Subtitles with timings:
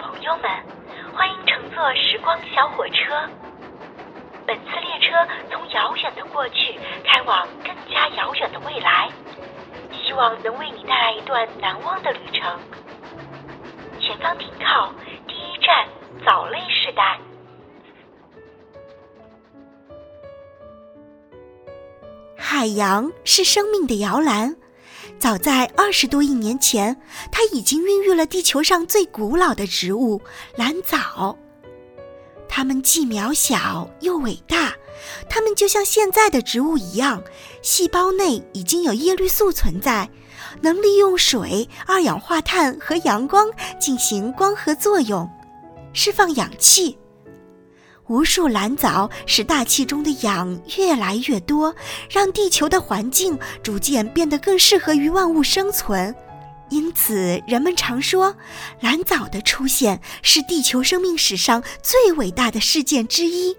[0.00, 0.50] 朋友们
[1.14, 3.28] 欢迎乘坐时光小火车。
[4.46, 5.14] 本次列车
[5.50, 9.08] 从遥远的过去开往更加遥远的未来
[9.92, 12.58] 希望能为你带来一段难忘的旅程。
[14.00, 14.92] 前方停靠
[15.28, 15.86] 第一站
[16.24, 17.18] 藻类时代。
[22.36, 24.56] 海洋是生命的摇篮
[25.18, 26.96] 早在二十多亿年前，
[27.30, 30.20] 它已经孕育了地球上最古老的植物——
[30.56, 31.36] 蓝藻。
[32.48, 34.74] 它们既渺小又伟大，
[35.28, 37.22] 它们就像现在的植物一样，
[37.62, 40.08] 细胞内已经有叶绿素存在，
[40.60, 45.30] 能利用水、二氧化碳和阳光进行光合作用，
[45.92, 46.98] 释放氧气。
[48.10, 51.72] 无数蓝藻使大气中的氧越来越多，
[52.10, 56.12] 让地球的环境逐渐变得更适合于万物生存。
[56.70, 58.34] 因此，人们常说，
[58.80, 63.56] 蓝藻的出现是地球生命史上最伟大的事件之一。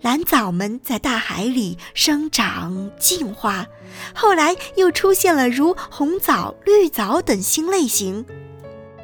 [0.00, 3.66] 蓝藻们在大海里生长进化，
[4.14, 8.24] 后来又出现了如红藻、绿藻等新类型。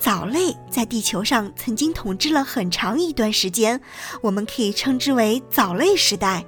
[0.00, 3.80] 藻类在地球上曾经统治了很长一段时间，
[4.22, 6.44] 我们可以称之为藻类时代。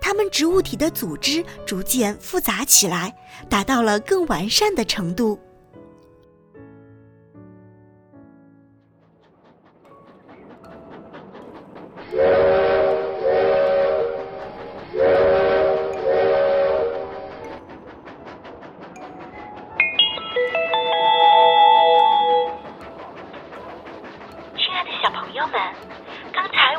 [0.00, 3.16] 它们植物体的组织逐渐复杂起来，
[3.48, 5.40] 达到了更完善的程度。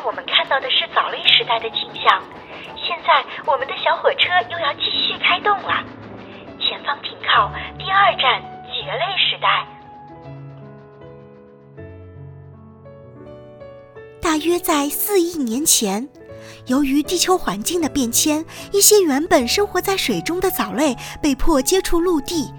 [0.07, 2.23] 我们看到的是藻类时代的景象，
[2.77, 5.83] 现在我们的小火车又要继续开动了。
[6.61, 8.41] 前方停靠，第二站
[8.71, 9.67] 蕨类时代。
[14.21, 16.07] 大约在四亿年前，
[16.67, 22.49] 由于地球环境的变迁，一些原本生活在水中的藻类被迫接触陆地，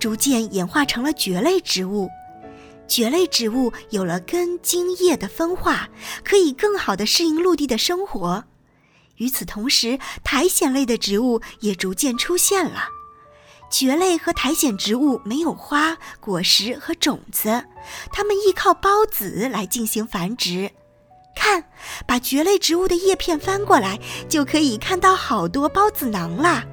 [0.00, 2.08] 逐渐演化成了蕨类植物。
[2.86, 5.88] 蕨类植物有了根茎叶的分化，
[6.24, 8.44] 可以更好地适应陆地的生活。
[9.16, 12.88] 与此同时，苔藓类的植物也逐渐出现了。
[13.70, 17.64] 蕨类和苔藓植物没有花、果实和种子，
[18.12, 20.70] 它们依靠孢子来进行繁殖。
[21.34, 21.68] 看，
[22.06, 23.98] 把蕨类植物的叶片翻过来，
[24.28, 26.64] 就可以看到好多孢子囊啦。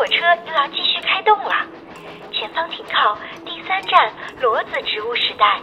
[0.00, 0.14] 火车
[0.46, 1.52] 又要继续开动了，
[2.32, 5.62] 前方停靠第三站——裸子植物时代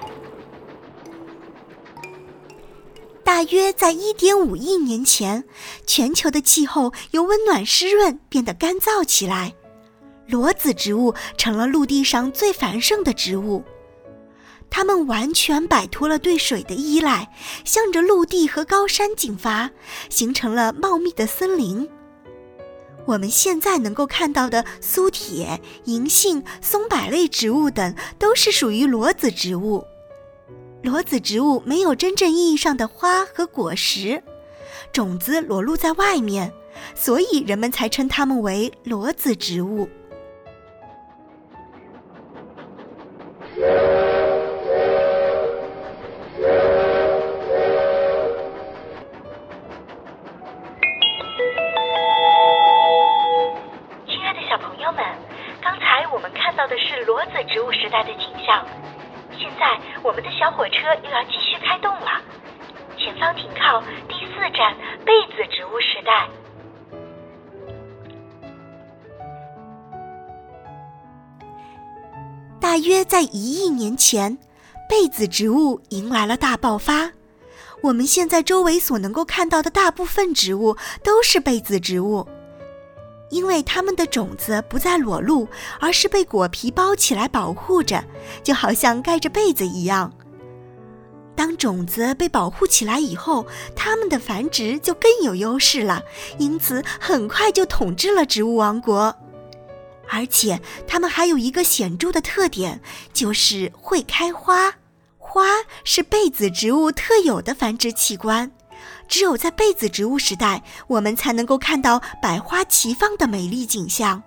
[3.24, 5.44] 大约在1.5亿年前，
[5.88, 9.56] 全球的气候由温暖湿润变得干燥起来，
[10.28, 13.64] 裸子植物成了陆地上最繁盛的植物。
[14.70, 17.34] 它们完全摆脱了对水的依赖，
[17.66, 19.72] 向着陆地和高山进发，
[20.10, 21.90] 形成了茂密的森林。
[23.08, 29.86] 我们现在能够看到的苏铁、银杏、松柏类植物等，都是属于裸子植物。
[30.84, 34.22] 裸子植物没有真正意义上的花和果实，
[34.92, 36.54] 种子裸露在外面，
[36.96, 39.90] 所以人们才称它们为裸子植物。
[54.98, 55.06] 们，
[55.62, 58.66] 刚才我们看到的是裸子植物时代的景象。
[59.38, 62.20] 现在，我们的小火车又要继续开动了。
[62.98, 63.80] 前方停靠，
[64.10, 66.28] 第四站被子植物时代。
[72.60, 74.40] 大约在一亿年前，
[74.90, 77.12] 被子植物迎来了大爆发。
[77.84, 82.28] 我们现在周围所能够看到的大部分植物都是被子植物。
[83.30, 85.48] 因为它们的种子不再裸露，
[85.80, 88.04] 而是被果皮包起来保护着，
[88.44, 90.14] 就好像盖着被子一样。
[91.36, 93.46] 当种子被保护起来以后，
[93.76, 96.02] 它们的繁殖就更有优势了，
[96.40, 99.16] 因此很快就统治了植物王国。
[100.10, 102.82] 而且它们还有一个显著的特点，
[103.14, 104.74] 就是会开花。
[105.20, 105.44] 花
[105.84, 108.52] 是被子植物特有的繁殖器官。
[109.08, 114.22] 只有在被子植物时代我们才能够看到百花齐放的美丽景象。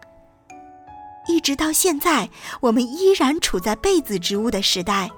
[1.28, 2.28] 一直到现在
[2.60, 5.10] 我们依然处在被子植物的时代。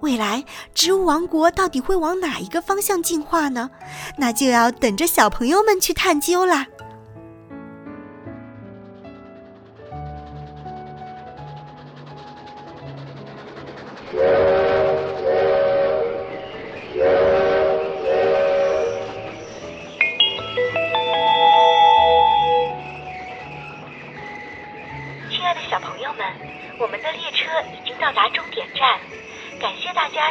[0.00, 3.70] 未来植物王国到底会往哪一个方向进化呢？
[4.18, 6.66] 那就要等着小朋友们去探究啦。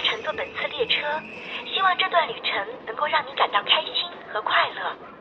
[0.04, 1.22] 乘坐本次列车
[1.74, 3.94] 希望这段旅程能够让你感到开心
[4.32, 5.13] 和快乐。